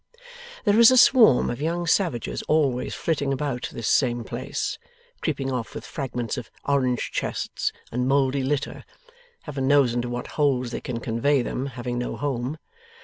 There 0.65 0.79
is 0.79 0.89
a 0.89 0.97
swarm 0.97 1.51
of 1.51 1.61
young 1.61 1.85
savages 1.85 2.41
always 2.47 2.95
flitting 2.95 3.31
about 3.31 3.69
this 3.71 3.87
same 3.87 4.23
place, 4.23 4.79
creeping 5.21 5.51
off 5.51 5.75
with 5.75 5.85
fragments 5.85 6.37
of 6.37 6.49
orange 6.65 7.11
chests, 7.11 7.71
and 7.91 8.07
mouldy 8.07 8.41
litter 8.41 8.83
Heaven 9.43 9.67
knows 9.67 9.93
into 9.93 10.09
what 10.09 10.25
holes 10.41 10.71
they 10.71 10.81
can 10.81 11.01
convey 11.01 11.43
them, 11.43 11.67
having 11.67 11.99
no 11.99 12.15
home! 12.17 12.57